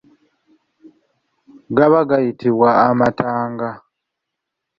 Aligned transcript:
Gaba 1.77 1.99
gayitibwa 2.09 2.69
amatanga. 2.89 3.69